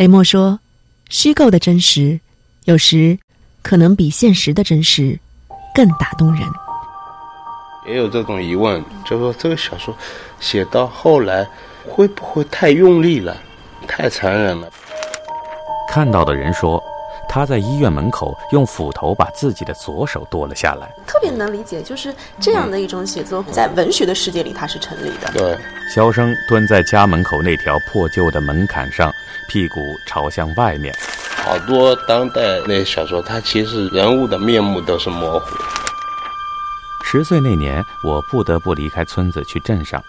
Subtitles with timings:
[0.00, 0.58] 雷默说
[1.10, 2.18] ：“虚构的真实，
[2.64, 3.18] 有时
[3.60, 5.20] 可能比现实的真实
[5.74, 6.42] 更打动人。”
[7.86, 9.94] 也有这种疑问，就说这个小说
[10.40, 11.46] 写到后来
[11.86, 13.36] 会不会太用力了，
[13.86, 14.70] 太残忍了？
[15.86, 16.82] 看到的人说。
[17.32, 25.30] 他在医院门口用斧头把自己的左手剁了下来，特别能理解，就是这样的一种写作，在文学的世界里它是成立的。
[25.32, 25.56] 对，
[25.94, 29.09] 肖生蹲在家门口那条破旧的门槛上，
[29.50, 30.94] 屁股朝向外面。
[31.44, 35.46] 好多当代那小说，它其实人物的面目都是模糊。
[37.04, 40.00] 十岁那年，我不得不离开村子去镇上，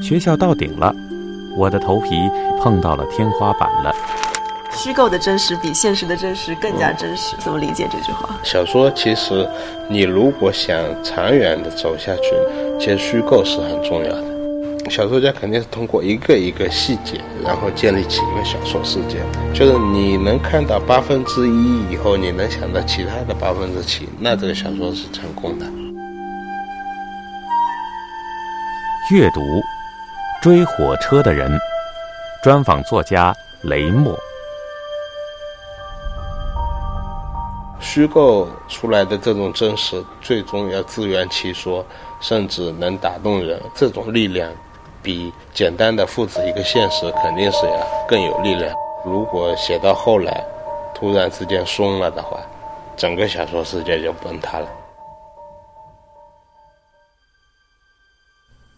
[0.00, 0.90] 学校到顶了，
[1.54, 2.08] 我的头皮
[2.62, 3.94] 碰到了天花板了。
[4.74, 8.30] 虚构的真实比现实的真实更加真实，怎么理解这句话？
[8.42, 9.46] 小说其实，
[9.86, 12.34] 你如果想长远的走下去，
[12.80, 14.24] 其实虚构是很重要的。
[14.90, 19.18] 小说家肯定是通过一个一个细节，然后建立起一个小说世界。
[19.54, 25.66] 就是你能看到八分之一以后，你能想到其他的八分之七，那这个小说是成功的。
[29.10, 29.40] 阅读，
[30.42, 31.58] 追火车的人，
[32.42, 34.18] 专访作家雷默。
[37.80, 41.84] 虚构出来的这种真实，最终要自圆其说，
[42.20, 43.60] 甚至能打动人。
[43.74, 44.50] 这种力量，
[45.02, 48.74] 比简单的复制一个现实，肯定是要更有力量。
[49.04, 50.44] 如果写到后来，
[50.94, 52.40] 突然之间松了的话，
[52.96, 54.68] 整个小说世界就崩塌了。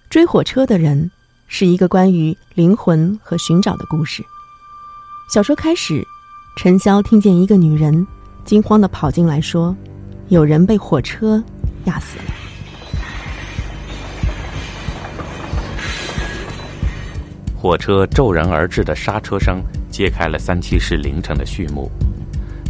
[0.08, 1.10] 追火车的人，
[1.46, 4.24] 是一个关于灵魂和寻找的故事。
[5.32, 6.02] 小说开始，
[6.56, 8.06] 陈潇听见一个女人。
[8.44, 9.74] 惊慌的跑进来，说
[10.28, 11.42] ：“有人被火车
[11.86, 12.24] 压死了。”
[17.64, 21.90] 火车骤然而至的刹车声揭开了三七市凌晨的序幕，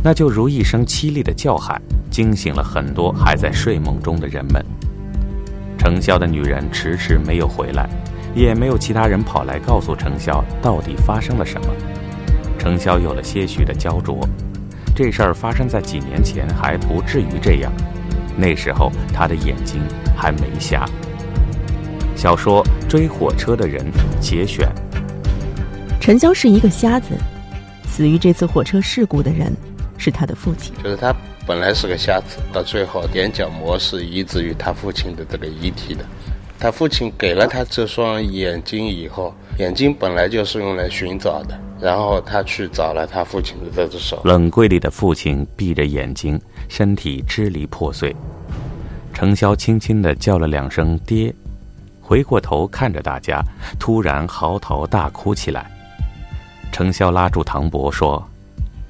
[0.04, 1.82] 那就如一声凄厉的叫喊，
[2.12, 4.64] 惊醒了很多还在睡梦中的人们。
[5.76, 7.90] 程潇的女人迟迟没有回来，
[8.36, 11.66] 也没有其他人跑来告诉程潇到底发生了什么。
[12.56, 14.20] 程潇有了些许的焦灼。
[14.94, 17.72] 这事儿发生在几年前，还不至于这样。
[18.36, 19.82] 那时候他的眼睛
[20.16, 20.88] 还没瞎。
[22.24, 23.84] 小说《追火车的人》
[24.18, 24.66] 节选。
[26.00, 27.10] 陈潇是一个瞎子，
[27.86, 29.52] 死于这次火车事故的人
[29.98, 30.74] 是他的父亲。
[30.82, 31.14] 就是他
[31.46, 36.02] 本来是个瞎子，到最后眼角膜是移植于他父亲的这个遗体的。
[36.58, 41.60] 他父亲给了他这双眼睛以后，眼睛本来就是用来寻找的。
[41.78, 44.22] 然后他去找了他父亲的这只手。
[44.24, 48.16] 冷柜里的父亲闭着眼睛，身体支离破碎。
[49.12, 51.32] 程潇轻轻地叫了两声“爹”，
[52.06, 53.42] 回过头看着大家，
[53.80, 55.70] 突然嚎啕大哭起来。
[56.70, 58.22] 程潇拉住唐伯说：“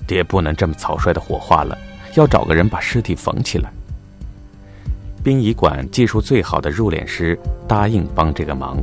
[0.04, 1.78] 爹不能这么草率的火化了，
[2.16, 3.70] 要找个人把尸体缝起来。”
[5.22, 7.38] 殡仪馆技术最好的入殓师
[7.68, 8.82] 答应帮这个忙，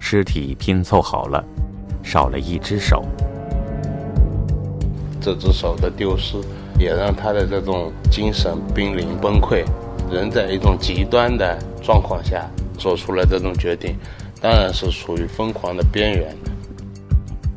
[0.00, 1.44] 尸体拼凑好了。
[2.02, 3.04] 少了一只手，
[5.20, 6.38] 这只手的丢失，
[6.78, 9.64] 也让他的这种精神濒临崩溃。
[10.10, 13.96] 人在一种极端的状况下做出了这种决定，
[14.40, 16.50] 当然是处于疯狂的边缘的。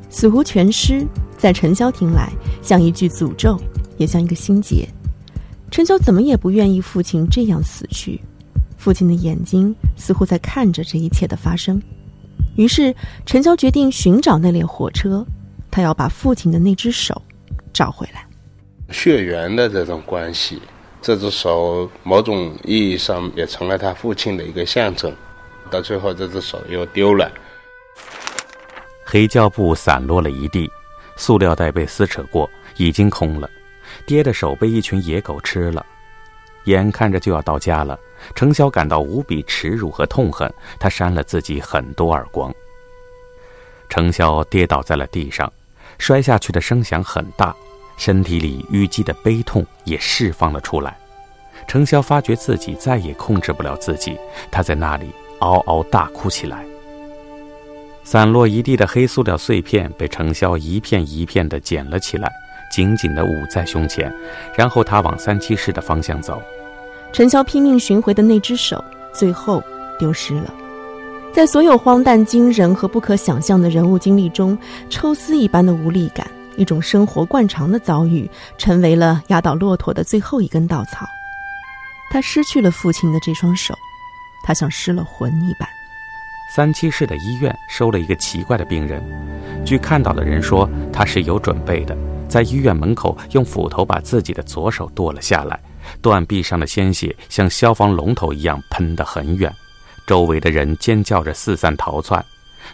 [0.10, 1.06] 死无全尸，
[1.38, 2.30] 在陈潇听来
[2.62, 3.58] 像一句诅咒，
[3.98, 4.86] 也像一个心结。
[5.70, 8.20] 陈潇怎么也不愿意父亲这样死去，
[8.76, 11.82] 父亲的眼睛似乎在看着这一切的发生。
[12.58, 12.94] 于是，
[13.26, 15.26] 陈潇决定寻找那列火车，
[15.72, 17.22] 他要把父亲的那只手
[17.72, 18.26] 找回来。
[18.90, 20.62] 血缘的这种关系，
[21.02, 25.14] 这只手某种意义上也成了他父亲的一个象征。
[25.70, 27.32] 到最后，这只手又丢了。
[29.04, 30.70] 黑胶布散落了一地，
[31.16, 33.50] 塑料袋被撕扯过，已经空了。
[34.06, 35.86] 爹的手被一群野狗吃了，
[36.66, 38.00] 眼看着就要到家了。
[38.36, 42.54] 程潇感到无比耻辱和痛恨，他扇了自己很多耳光。
[43.90, 45.52] 程潇跌倒在了地上，
[45.98, 47.56] 摔下去的声响很大，
[48.04, 50.98] 身体里淤积的悲痛也释放了出来。
[51.68, 54.18] 程潇发觉自己再也控制不了自己，
[54.50, 56.66] 他在那里嗷嗷大哭起来。
[58.04, 62.28] 散落一地的黑塑料碎片被程潇一片一片地捡了起来，
[62.72, 64.12] 紧紧地捂在胸前，
[64.58, 66.42] 然后他往三七室的方向走。
[67.14, 68.84] 陈潇拼命寻回的那只手，
[69.14, 69.62] 最后
[70.00, 70.52] 丢失了。
[71.32, 74.58] 在所有荒诞、惊人和不可想象的人物经历中，
[74.90, 76.26] 抽丝一般的无力感，
[76.62, 81.08] 一种生活惯常的遭遇，成为了压倒骆驼的最后一根稻草。
[82.12, 83.74] 他失去了父亲的这双手，
[84.44, 85.68] 他像失了魂一般。
[86.56, 89.02] 三七室的医院收了一个奇怪的病人，
[89.66, 91.98] 据看到的人说，他是有准备的，
[92.30, 95.60] 在医院门口用斧头把自己的左手剁了下来，
[96.00, 99.52] 断臂上的鲜血像消防龙头一样喷得很远。
[100.06, 102.24] 周围的人尖叫着四散逃窜，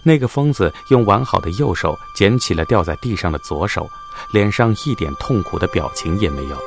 [0.07, 3.89] 那个疯子用完好的右手捡起了掉在地上的左手，
[4.31, 6.57] 脸上一点痛苦的表情也没有。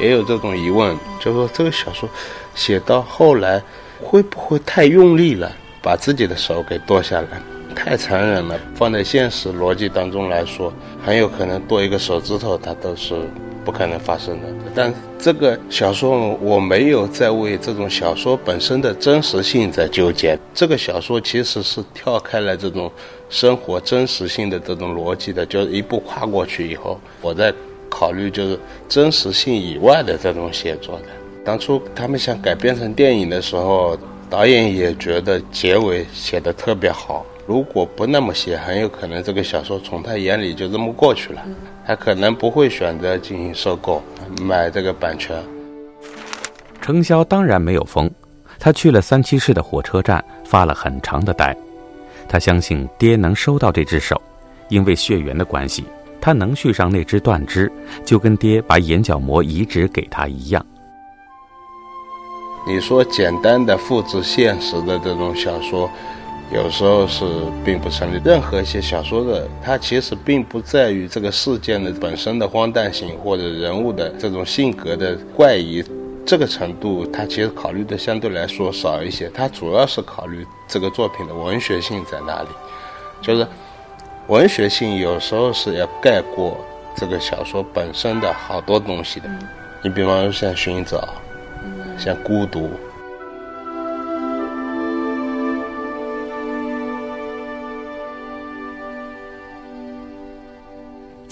[0.00, 2.08] 也有这种疑问，就说这个小说
[2.54, 3.60] 写到后来
[4.00, 5.50] 会不会太用力了，
[5.82, 7.42] 把自己的手给剁下来，
[7.74, 8.58] 太残忍了。
[8.76, 10.72] 放在现实逻辑当中来说，
[11.04, 13.28] 很有可能剁一个手指头，它都是。
[13.66, 14.46] 不可能发生的，
[14.76, 20.38] 但这个小说我没有在为这种小说本身的真实性在纠结。
[20.54, 22.88] 这个小说其实是跳开了这种
[23.28, 27.52] 生活真实性的这种逻辑的，就是一步跨过去以后，我在
[27.90, 28.56] 考虑就是
[28.88, 31.06] 真实性以外的这种写作的。
[31.44, 33.98] 当初他们想改编成电影的时候，
[34.30, 37.26] 导演也觉得结尾写的特别好。
[37.48, 41.44] 如果不那么写，很有可能这个小说从他眼里就这么过去了，
[41.86, 44.02] 他可能不会选择进行收购
[44.42, 45.40] 买这个版权。
[46.80, 48.10] 程潇当然没有疯，
[48.58, 51.56] 他去了三七市的火车站，发了很长的呆。
[52.28, 54.20] 他相信爹能收到这只手，
[54.68, 55.84] 因为血缘的关系，
[56.20, 57.70] 他能续上那只断肢，
[58.04, 60.64] 就跟爹把眼角膜移植给他一样。
[62.66, 65.88] 你说简单的复制现实的这种小说。
[66.52, 67.24] 有时候是
[67.64, 68.20] 并不成立。
[68.24, 75.84] 任何写小说的，它其实并不在于这个事件的本身的荒诞性，或者人物的这种性格的怪异，
[76.24, 79.28] 这个程度，它其实考虑的相对来说少一些。
[79.34, 82.48] 它主要是考虑这个作品的文学性在哪里，
[83.20, 83.46] 就是
[84.28, 86.56] 文学性有时候是要盖过
[86.96, 89.28] 这个小说本身的好多东西的。
[89.82, 91.08] 你比方说像寻找，
[91.98, 92.70] 像孤独。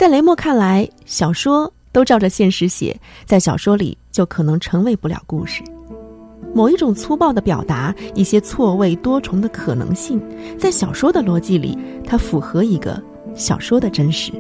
[0.05, 5.63] 在雷默看来，小说都照着现实写，在小说里就可能成为不了故事。
[6.53, 10.21] 某一种粗暴的表达，一些错位多重的可能性，
[10.59, 13.03] 在小说的逻辑里，它符合一个
[13.35, 14.31] 小说的真实。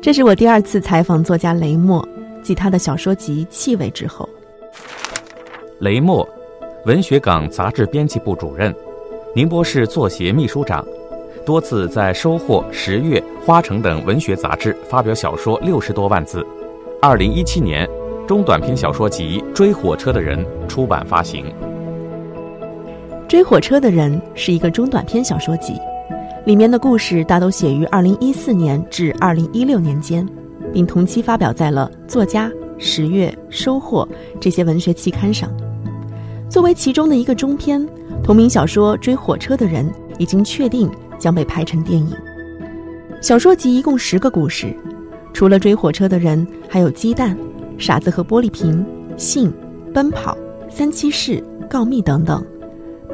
[0.00, 2.02] 这是我第二次采访作家雷默，
[2.42, 4.26] 继他的小说集《气味》之后。
[5.80, 6.26] 雷默，
[6.86, 8.74] 文学港杂志编辑部主任，
[9.36, 10.82] 宁波市作协秘书长。
[11.44, 16.46] 多次在《收获》《十月》《花城》等文学杂志发表小说六十多万字。
[17.00, 17.88] 二零一七年，
[18.28, 21.44] 中短篇小说集《追火车的人》出版发行。
[23.26, 25.74] 《追火车的人》是一个中短篇小说集，
[26.44, 30.24] 里面的故事大都写于二零一四年至二零一六年间，
[30.72, 32.48] 并同期发表在了《作家》
[32.78, 34.08] 《十月》《收获》
[34.38, 35.50] 这些文学期刊上。
[36.48, 37.84] 作为其中的一个中篇，
[38.22, 39.84] 同名小说《追火车的人》
[40.18, 40.88] 已经确定。
[41.22, 42.10] 将被拍成电影。
[43.20, 44.74] 小说集一共十个故事，
[45.32, 47.38] 除了追火车的人，还有鸡蛋、
[47.78, 48.84] 傻子和玻璃瓶、
[49.16, 49.52] 信、
[49.94, 50.36] 奔跑、
[50.68, 52.44] 三七式、告密等等。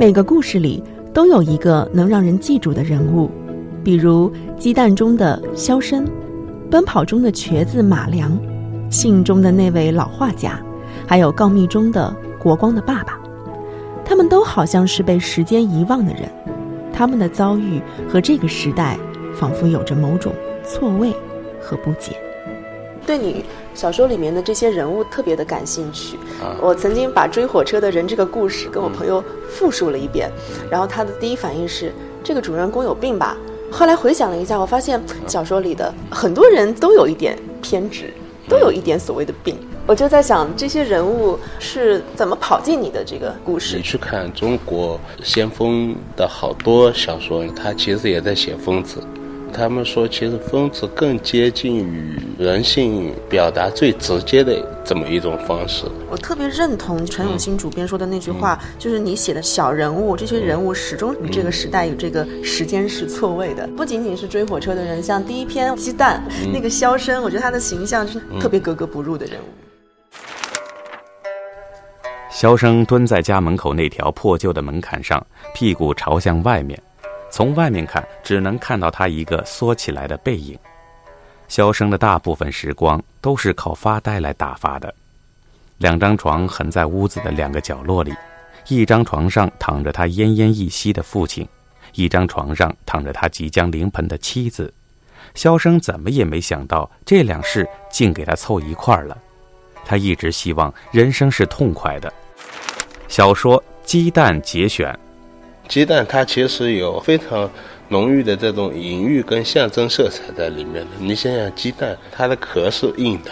[0.00, 0.82] 每个故事里
[1.12, 3.30] 都有一个能让人记住的人物，
[3.84, 6.08] 比如鸡蛋中的肖申，
[6.70, 8.34] 奔跑中的瘸子马良，
[8.88, 10.58] 信中的那位老画家，
[11.06, 13.20] 还有告密中的国光的爸爸。
[14.06, 16.22] 他们都好像是被时间遗忘的人。
[16.98, 18.98] 他们的遭遇和这个时代，
[19.32, 20.32] 仿佛有着某种
[20.64, 21.12] 错位
[21.60, 22.20] 和不解。
[23.06, 26.18] 对你小说里面的这些人物特别的感兴趣。
[26.60, 30.28] 我曾经把追火车的人这个故事跟我朋友复述了一遍，
[30.68, 31.92] 然后他的第一反应是
[32.24, 33.36] 这个主人公有病吧？
[33.70, 38.12] 后来回想了一下，我发现小说里的很多人都有一点偏执，
[38.48, 39.56] 都有一点所谓的病。
[39.88, 43.74] 我就在想，这些人物是怎么跑进你的这个故事？
[43.78, 49.02] 你去看中国先锋的好多小说，他其实也在写疯子。
[49.50, 55.86] 他们说，其实疯子更接近于人性表达最直接的这么一种方式。
[56.10, 63.66] 我特别认同陈永新主编说的那句话，就是你写的小人物，这些人物始终与这个时代与这个时间是错位的。
[63.68, 69.67] 不仅仅是追火车的人，像第一篇鸡蛋那个肖申，我觉得他的形象是特别格格不入的人物。
[72.38, 75.20] 肖生蹲在家门口那条破旧的门槛上，
[75.52, 76.80] 屁股朝向外面。
[77.32, 80.56] 从外面看只能看到他一个缩起来的背影。
[81.48, 84.94] 萧生的大部分时光都是靠发呆来打发的。
[85.78, 88.14] 两张床横在屋子的两个角落里，
[88.68, 91.44] 一张床上躺着他奄奄一息的父亲，
[91.94, 94.72] 一张床上躺着他即将临盆的妻子。
[95.34, 99.18] 萧生怎么也没想到，这两事竟给他凑一块儿了。
[99.84, 102.12] 他一直希望人生是痛快的。
[103.08, 104.96] 小说《鸡蛋》节选，
[105.66, 107.50] 鸡蛋它其实有非常。
[107.90, 110.90] 浓郁的这种隐喻跟象征色彩在里面的。
[110.98, 113.30] 你想想，鸡蛋它的壳是硬的，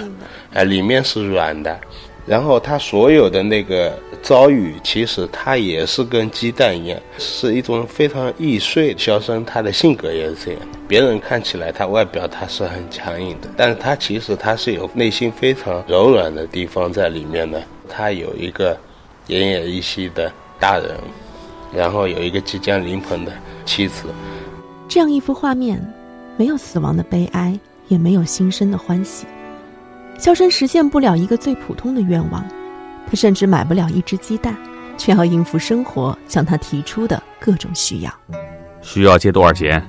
[0.54, 1.78] 哎，里面是软的，
[2.24, 3.92] 然后它所有的那个
[4.22, 8.96] 遭遇，其实它也是跟鸡蛋一样，是一种非常易碎。
[8.96, 17.62] 肖申他的性格也是这样，别人看起来他外表他是很强硬的，但是他其实他是有内心非常柔软的地方在里面的。
[17.86, 18.74] 他有一个
[19.28, 20.96] 奄奄一息的大人，
[21.74, 23.32] 然后有一个即将临盆的
[23.64, 24.04] 妻子。
[24.88, 25.82] 这样一幅画面，
[26.36, 29.26] 没有死亡的悲哀，也没有新生的欢喜。
[30.18, 32.44] 肖申实现不了一个最普通的愿望，
[33.06, 34.56] 他甚至买不了一只鸡蛋，
[34.96, 38.12] 却要应付生活向他提出的各种需要。
[38.80, 39.82] 需要借多少钱？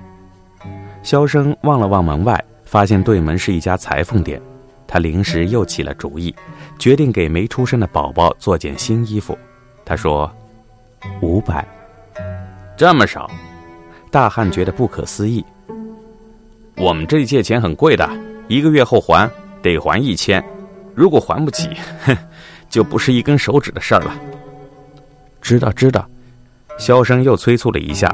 [1.04, 4.42] 肖生望了望门外，发现对门是一家裁缝店。
[4.86, 6.34] 他临时又起了主意，
[6.80, 9.38] 决定给没出生的宝宝做件新衣服。
[9.86, 10.32] 他说
[11.22, 11.66] ：“五百，
[12.76, 13.30] 这么少。”
[14.12, 15.44] 大汉觉得不可思议。
[16.78, 18.10] 我们这里借钱很贵的，
[18.48, 19.30] 一个月后还，
[19.62, 20.44] 得还一千。
[20.96, 21.70] 如果还不起，
[22.06, 22.16] 哼，
[22.70, 24.16] 就不是一根手指的事儿了。
[25.42, 26.08] 知道知道。
[26.78, 28.08] 萧生又催促了一下，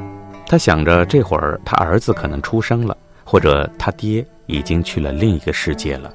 [0.46, 6.12] 他想着这会儿他儿子可能出生了，或者他爹已经去了另一个世界了。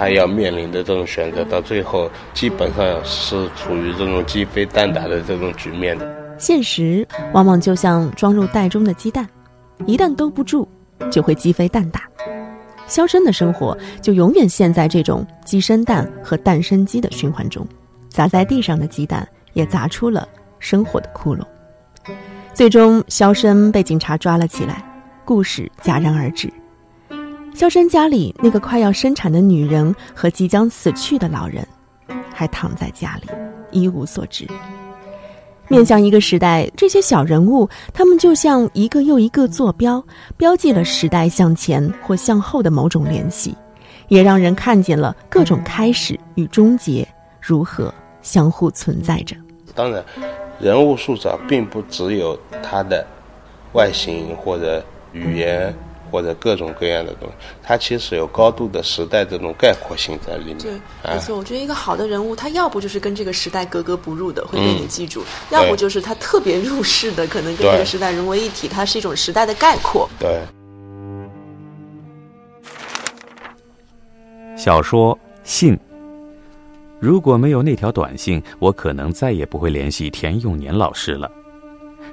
[0.00, 6.10] 他要面临的这种选择，到最后基本上是处于这种鸡飞蛋打的这种局面的。
[6.38, 9.28] 现实往往就像装入袋中的鸡蛋，
[9.84, 10.66] 一旦兜不住，
[11.12, 12.08] 就会鸡飞蛋打。
[12.86, 17.66] 肖申的生活就永远陷在这种鸡生蛋和蛋生鸡的循环中，
[18.08, 20.26] 砸在地上的鸡蛋也砸出了
[20.58, 21.42] 生活的窟窿。
[22.54, 24.82] 最终，肖申被警察抓了起来，
[25.26, 26.50] 故事戛然而止。
[27.54, 31.66] 肖申家里那个快要生产的女人和即将死去的老人，
[32.32, 33.28] 还躺在家里，
[33.70, 34.46] 一无所知。
[35.68, 40.02] 面向一个时代，这些小人物，他们就像一个又一个坐标，
[40.36, 43.54] 标记了时代向前或向后的某种联系，
[44.08, 47.06] 也让人看见了各种开始与终结
[47.40, 47.92] 如何
[48.22, 49.36] 相互存在着。
[49.74, 50.02] 当然，
[50.58, 53.06] 人物塑造并不只有他的
[53.74, 55.72] 外形或者语言。
[56.10, 60.58] 或者各种各样的东西，它其实有高度的时代这种概括性在里面。
[60.58, 60.72] 对，
[61.04, 61.36] 没错。
[61.36, 70.08] 我觉得一个好的人物，他要不就是跟这个时代格格不入的，会被你记住；要不就是他特别入世的，可能跟这个时代融为一体，它是一种时代的概括。
[70.18, 70.40] 对。
[74.56, 75.78] 小说信，
[76.98, 81.30] 如果没有那条短信，我可能再也不会联系田永年老师了。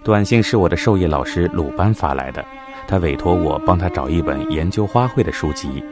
[0.01, 2.45] 短信是我的授业老师鲁班发来的。
[2.87, 5.83] 他委托我帮他找一本研究花卉的书籍。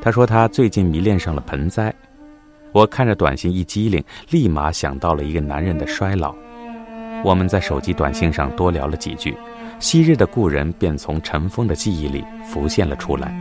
[0.00, 1.94] 他说他最近迷恋上了盆栽。
[2.72, 6.34] 我看着短信一机灵，立马想到了一个男人的衰老。
[7.22, 9.36] 我们在手机短信上多聊了几句，
[9.78, 13.34] 昔日的故人便从尘封的记忆里浮现了出来。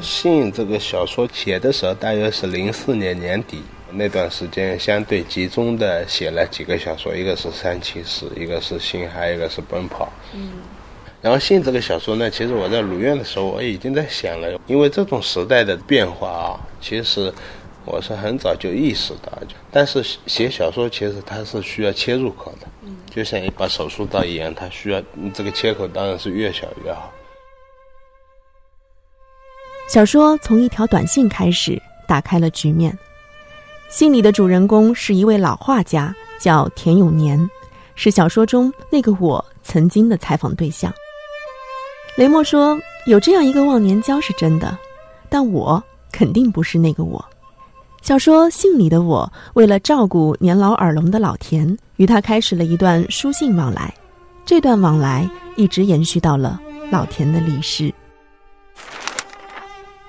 [0.00, 3.62] 信这个小说写的时候大约是零四年年底。
[3.94, 10.06] 那段时间相对集中的写了几个小说，一个是《三七四》，一个是《心》，还有一个是《奔跑》。
[10.34, 10.52] 嗯。
[11.22, 17.32] 然后《信》这个小说呢，其实我在鲁院的时候，我已经在想了，因为这种时代的变化啊，其实
[17.86, 19.32] 我是很早就意识到。
[19.70, 27.10] 但是写小说其实它是需要切入口的，嗯，就像一把手术刀一样，它需要这个切口当然是越小越好。
[29.88, 32.98] 小说从一条短信开始，打开了局面。
[33.94, 37.48] 信里的主人公是一位老画家，叫田永年，
[37.94, 40.92] 是小说中那个我曾经的采访对象。
[42.16, 44.76] 雷默说：“有这样一个忘年交是真的，
[45.28, 47.24] 但我肯定不是那个我。”
[48.02, 53.94] 小说信里的我，为了照顾年老耳聋的老田，与他开始了一段书信往来，
[54.44, 56.60] 这段往来一直延续到了
[56.90, 57.94] 老田的离世。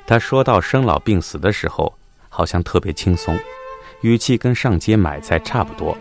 [0.07, 1.93] 他说到生老病死的时候，
[2.29, 3.37] 好像特别轻松。
[4.05, 5.97] 语气跟上街买菜差不多。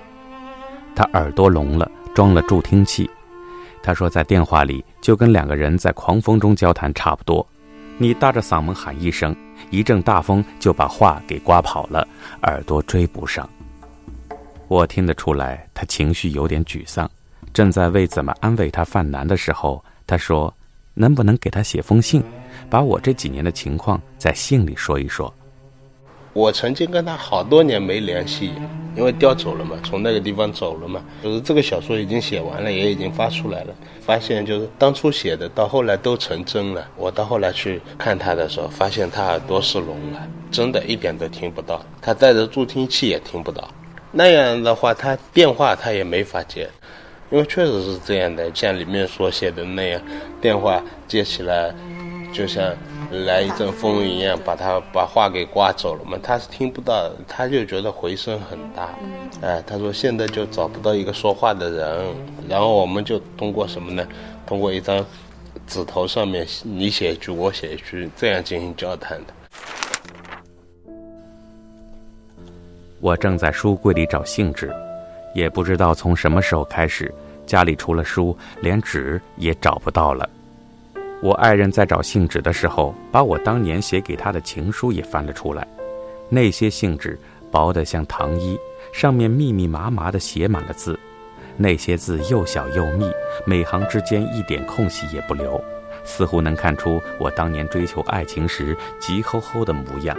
[0.95, 3.09] 他耳朵聋了，装了助听器。
[3.83, 7.47] 他说，在电话里就跟两个人在狂风中交谈差不多。
[7.97, 9.35] 你大着嗓门喊一声，
[9.71, 12.07] 一阵大风就把话给刮跑了，
[12.43, 13.49] 耳朵追不上。
[14.69, 17.11] 我听得出来，他情绪有点沮丧，
[17.55, 20.53] 正在为怎么安慰他犯难的时候，他说
[20.93, 22.23] ：“能不能给他写封信，
[22.69, 25.33] 把我这几年的情况在信里说一说？”
[26.35, 28.51] 我曾经跟他好多年没联系，
[28.97, 31.01] 因为调走了嘛，从那个地方走了嘛。
[31.23, 33.75] 就是这个小说已经写完了，也已经发出来了。
[34.01, 36.85] 发现就是当初写的，到后来都成真了。
[36.97, 41.81] 我到后来去看他的时候，发现他耳朵是聋了，真的一点都听不到。
[42.03, 43.69] 他带着助听器也听不到。
[44.11, 46.69] 那样的话，他电话他也没法接，
[47.31, 50.03] 因为确实是这样的，像里面所写的那样，
[50.41, 51.73] 电话接起来，
[52.33, 52.75] 就像。
[53.21, 56.19] 来一阵风一样，把他把话给刮走了嘛？
[56.23, 58.91] 他是听不到，他就觉得回声很大。
[59.43, 62.15] 哎，他说现在就找不到一个说话的人，
[62.49, 64.07] 然后我们就通过什么呢？
[64.47, 65.05] 通过一张
[65.67, 69.33] 纸头上面你写一句我写一句，这样进行交谈的。
[73.01, 74.73] 我正在书柜里找信纸，
[75.35, 77.13] 也不知道从什么时候开始，
[77.47, 80.29] 家里除了书，连纸也找不到了。
[81.25, 85.67] 我爱人在找信纸的时候，把我当年写给他的情书也翻了出来。
[86.29, 87.19] 那些信纸
[87.51, 88.59] 薄得像糖衣，
[88.93, 91.01] 上面密密麻麻地写满了字。
[91.57, 93.11] 那些字又小又密，
[93.47, 95.59] 每行之间一点空隙也不留，
[96.05, 100.15] 似乎能看出我当年追求爱情时急吼吼的模样。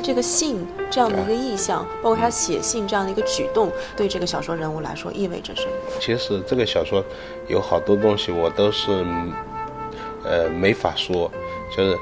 [0.00, 5.72] 这个信这样的一个意象，包括他写信这样的一个举动，对这个小说人物来说意味着什么？
[6.00, 7.04] 其实这个小说
[7.48, 9.04] 有好多东西我都是，
[10.24, 11.30] 呃，没法说。
[11.76, 11.96] 就是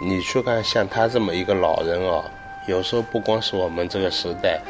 [0.00, 2.24] 你去看像他这么一个老人啊，
[2.68, 4.60] 有时候不光是我们这个时代。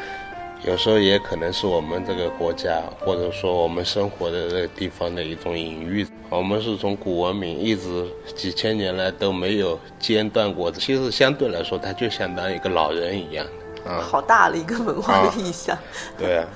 [0.67, 6.05] 有时候也可能是我们这个国家，或者说我们生活的这个地方的一种隐喻。
[6.27, 8.03] 我们是从古文明一直
[8.35, 10.71] 几千年来都没有间断过。
[10.71, 15.77] 其实相对来说，它就相当于一个老人一样的啊， 好大的一个文化的意象。
[16.17, 16.47] 对啊，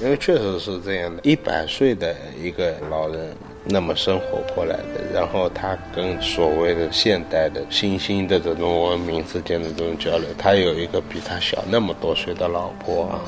[0.00, 3.36] 因为确实是这样的，一百岁的一个老人。
[3.68, 13.20] 那么生活过来的，然后他跟所谓的现代的新兴的这种文明之间的这种交流，他有一个比他小那么多岁的老婆啊。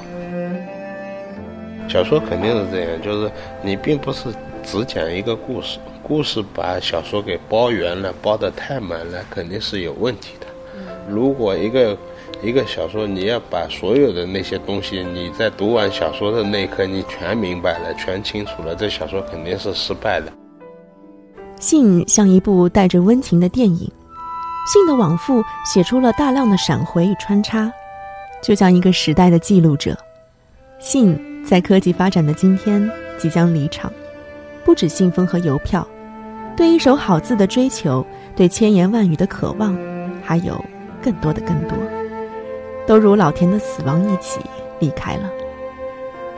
[1.88, 3.30] 小说肯定是这样，就是
[3.62, 4.28] 你并不是
[4.62, 10.46] 只讲一个故事，故事把小说给包圆了，包得太满了，肯定是有问题的。
[11.08, 11.96] 如果一个
[12.42, 20.30] 一个小说，你要把所有的那些东西，你在读完小说的那一刻，你全明白了，全清楚了，这小说肯定是失败的。
[21.58, 23.90] 信像一部带着温情的电影，
[24.72, 27.72] 信的往复写出了大量的闪回与穿插，
[28.42, 29.96] 就像一个时代的记录者。
[30.78, 33.90] 信在科技发展的今天即将离场，
[34.66, 35.88] 不止信封和邮票，
[36.54, 38.04] 对一手好字的追求，
[38.36, 39.74] 对千言万语的渴望，
[40.22, 40.62] 还有
[41.02, 41.72] 更多的更多。
[42.86, 44.40] 都如老田的死亡一起
[44.78, 45.22] 离开了。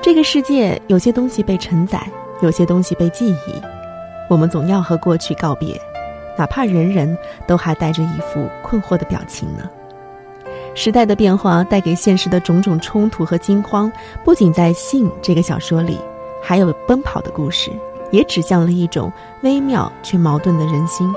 [0.00, 2.00] 这个世界有些东西被承载，
[2.40, 3.62] 有些东西被记忆。
[4.28, 5.76] 我们总要和过去告别，
[6.38, 7.18] 哪怕人人
[7.48, 9.68] 都还带着一副困惑的表情呢。
[10.74, 13.90] 时代的变化带给现实的种种冲突和惊慌，
[14.24, 15.98] 不仅在《信》这个小说里，
[16.42, 17.70] 还有《奔跑的故事》，
[18.10, 21.12] 也指向了一种微妙却矛盾的人心。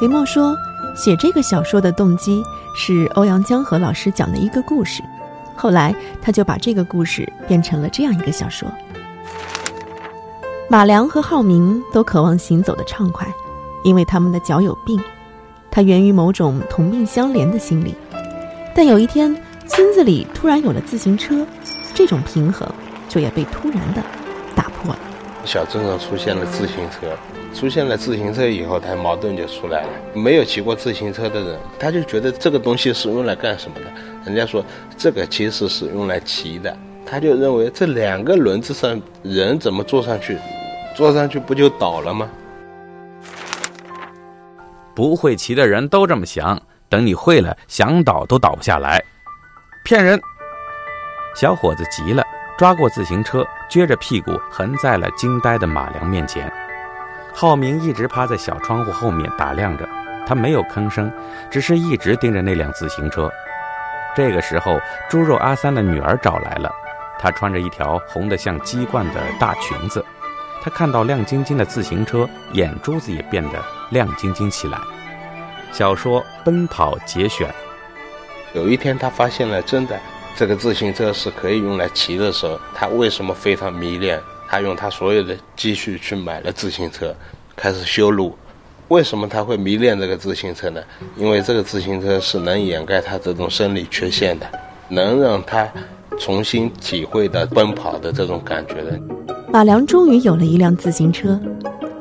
[0.00, 0.54] 林默说。
[0.98, 2.42] 写这个小说的动机
[2.74, 5.02] 是欧阳江河老师讲的一个故事，
[5.54, 8.66] 后来他就把这个故事变成了这样一个小说。
[10.70, 13.30] 马良和浩明都渴望行走的畅快，
[13.84, 14.98] 因为他们的脚有病，
[15.70, 17.94] 它源于某种同病相怜的心理。
[18.76, 19.34] 但有一天，
[19.66, 21.46] 村子里突然有了自行车，
[21.94, 22.70] 这种平衡
[23.08, 24.02] 就也被突然的
[24.54, 24.98] 打破了。
[25.46, 27.06] 小镇上出现了自行车。
[27.54, 29.88] 出现了自行车以后，他矛盾就出来了。
[30.12, 33.86] 没有骑过自行车的人，他就觉得这个东西是用来干什么的？
[34.26, 34.62] 人家说
[34.94, 40.36] 这个其实是用来骑的，他就认为这两个轮子上人怎么坐上去，
[40.94, 42.28] 坐上去不就倒了吗？
[44.94, 49.02] 不会骑的人都这么想，等你会了，想倒都倒不下来，
[49.84, 50.20] 骗人！
[51.34, 52.22] 小伙子急了，
[52.56, 56.50] 抓过自行车，撅着屁股横在了惊呆的马良面前。
[57.34, 59.86] 浩明一直趴在小窗户后面打量着，
[60.26, 61.12] 他没有吭声，
[61.50, 63.30] 只是一直盯着那辆自行车。
[64.14, 66.72] 这个时候，猪肉阿三的女儿找来了，
[67.18, 70.02] 她穿着一条红得像鸡冠的大裙子。
[70.62, 74.78] 她看到亮晶晶的自行车，眼珠子也变得亮晶晶起来。
[75.76, 77.54] 小说《奔跑》节选。
[78.54, 79.94] 有一天，他发现了真的
[80.34, 84.18] 这个自行车是可以用来骑的时候，他为什么非常迷恋？
[84.48, 87.14] 他用他所有的积蓄去买了自行车，
[87.54, 88.34] 开始修路。
[88.88, 90.82] 为什么他会迷恋这个自行车呢？
[91.14, 94.46] 因为这个自行车是能掩盖他这种生理缺陷的，
[94.88, 95.68] 能让他
[96.18, 98.98] 重新体会到奔跑的这种感觉的。
[99.52, 101.38] 马良终于有了一辆自行车，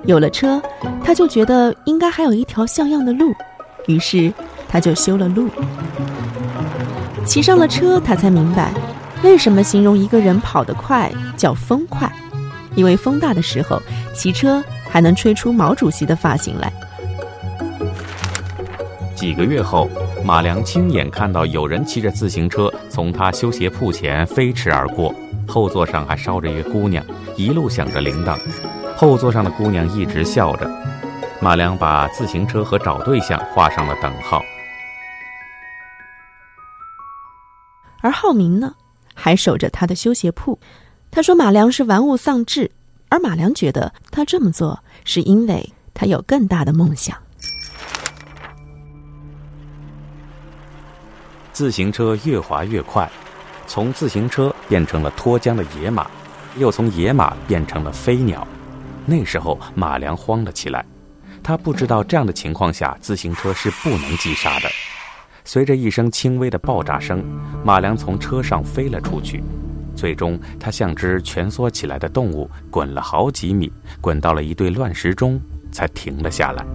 [0.05, 0.61] 有了车，
[1.03, 3.33] 他就觉得应该还有一条像样的路，
[3.87, 4.33] 于是
[4.67, 5.49] 他就修了路。
[7.25, 8.71] 骑上了车，他才明白，
[9.23, 12.11] 为什么形容一个人跑得快叫风快，
[12.75, 13.81] 因为风大的时候，
[14.13, 16.71] 骑车还能吹出毛主席的发型来。
[19.15, 19.89] 几个月后，
[20.23, 25.13] 马良亲眼看到有人骑着自行车从他修鞋铺前飞驰而过，
[25.47, 27.03] 后座上还捎着一个姑娘，
[27.35, 28.37] 一路响着铃铛。
[28.95, 30.69] 后座上的姑娘一直笑着。
[31.45, 34.43] 马良把自行车和找对象画上了等号。
[38.01, 38.73] 而浩明呢，
[39.13, 40.59] 还守着他的修鞋铺。
[41.11, 42.71] 他说马良是玩物丧志，
[43.09, 47.15] 而马良觉得他这么做是因为他有更大的梦想。
[51.53, 53.07] 自行车越滑越快，
[53.67, 56.09] 从自行车变成了脱缰的野马，
[56.57, 58.47] 又从野马变成了飞鸟。
[59.05, 60.83] 那时候马良慌了起来，
[61.45, 64.69] 他不知道这样的情况下自行车是不能急刹的。
[65.43, 67.23] 随着一声轻微的爆炸声，
[67.63, 69.43] 马良从车上飞了出去，
[69.95, 75.39] 最终他像只蜷缩起来的动物，滚了好几米，滚到了一堆乱石中，
[75.71, 76.65] 才停了下来。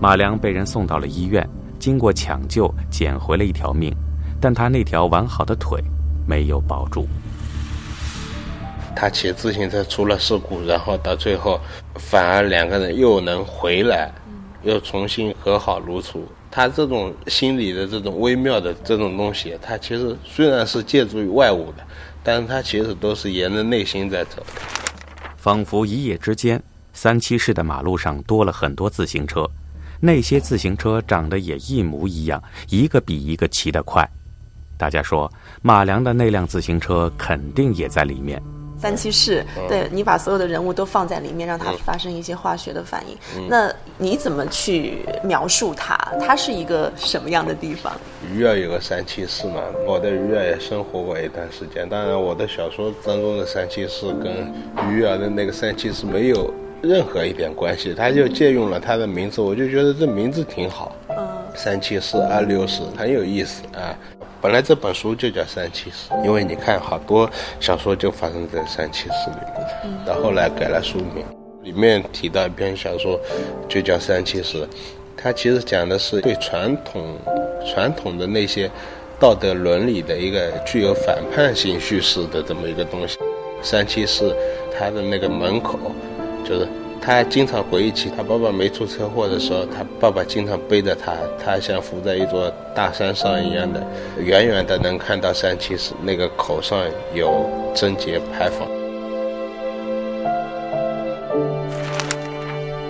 [0.00, 1.46] 马良被人送到了医院。
[1.78, 3.94] 经过抢救，捡回了一条命，
[4.40, 5.78] 但他那条完好的腿
[6.26, 7.06] 没有保住。
[8.96, 11.60] 他骑自行车出了事故，然后到最后，
[11.98, 14.12] 反而两个人又能回来，
[14.62, 16.26] 又重新和好如初。
[16.50, 21.84] 他这种心理的这种微妙的这种东西，他其实虽然是借助于外物的，
[22.22, 24.42] 但是他其实都是沿着内心在走。
[25.36, 29.48] 仿佛一夜之间，三七市的马路上多了很多自行车。
[30.00, 34.08] 那些自行车长得也一模一样，一个比一个骑得快。
[34.78, 35.30] 大家说，
[35.62, 38.42] 马良的那辆自行车肯定也在里面。
[38.78, 43.48] 三七四，对你把所有的人物都放在里面，让它发生一些化学的反应。
[43.48, 45.96] 那你怎么去描述它？
[46.20, 47.92] 它是一个什么样的地方？
[48.32, 51.88] 鱼儿有个三七四嘛，我在鱼儿也生活过一段时间。
[51.88, 54.52] 当然，我的小说当中的三七四跟
[54.90, 56.52] 鱼儿的那个三七市没有。
[56.82, 60.94] 任何一点关系，他就借用了他的名字，我就觉得这名字挺好。
[61.08, 63.96] 嗯，三七四二六四很有意思啊。
[64.46, 67.28] 本来这本书就叫三七四，因为你看好多
[67.58, 70.06] 小说就发生在三七四里面。
[70.06, 71.26] 到后来改了书名，
[71.64, 73.18] 里面提到一篇小说
[73.68, 74.68] 就叫三七四，
[75.16, 77.18] 它其实讲的是对传统
[77.66, 78.70] 传统的那些
[79.18, 83.18] 道德伦理的一个具有反叛性叙事的这么一个东西。
[83.62, 84.32] 三七四，
[84.78, 85.76] 它的那个门口。
[86.44, 86.68] 就是
[87.06, 93.80] 他经常回忆起他爸爸没出车祸的时候，他爸爸经常背着他，他像浮在一座大山上一样的，
[94.18, 96.76] 远远的能看到三七市那个口上
[97.14, 98.68] 有贞节牌坊。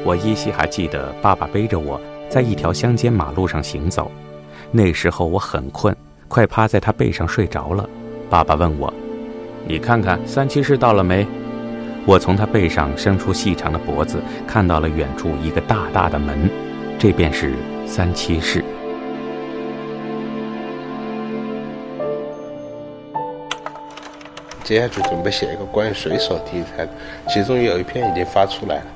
[0.03, 2.01] 我依稀还记得爸爸背着我
[2.31, 4.11] 在一条乡间马路上行走，
[4.73, 5.95] 那时候我很困，
[6.27, 7.87] 快趴在他背上睡着了。
[8.31, 8.91] 爸爸问我
[9.69, 11.27] ：“你看看三七市到了没？”
[12.07, 16.49] 我从他背上伸出细长的脖子，看到了远处一个大大的门，
[16.97, 17.53] 这便是
[17.85, 18.65] 三七室。
[24.63, 26.93] 接下去准备写一个关于水手题材的，
[27.29, 28.87] 其中有一篇已经发出来了，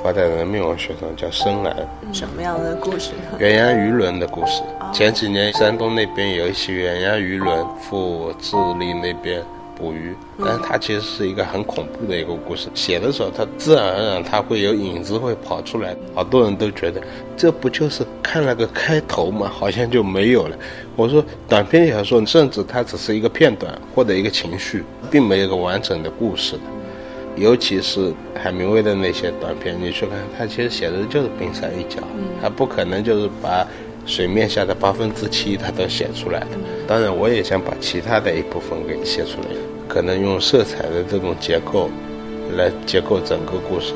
[0.00, 1.74] 发在人民文学上，叫《深蓝》。
[2.16, 3.10] 什么样的故事？
[3.40, 4.62] 远洋渔轮的故事。
[4.92, 9.42] 前几年山东那边有一些远洋渔轮赴智利那边。
[9.76, 12.68] 捕鱼，但是它其实是一个很恐怖的一个故事。
[12.74, 15.94] 写的时候，它自然而然它会有影子会跑出来。
[16.14, 17.00] 好多人都觉得，
[17.36, 19.50] 这不就是看了个开头吗？
[19.52, 20.58] 好像就没有了。
[20.96, 26.62] 我说，短篇小说甚至它只是一个片段或者一个情绪，并没有一个完整的故事的。
[27.36, 32.00] 尤其是海明威的那些短片，你去看，他其实写的就是冰山一角，
[32.40, 33.66] 他不可能就是把
[34.06, 36.46] 水面下的八分之七他都写出来的。
[36.86, 39.48] 当然，我也想把其他的一部分给写出来。
[39.88, 41.88] 可能用色彩的这种结构
[42.56, 43.92] 来结构整个故事。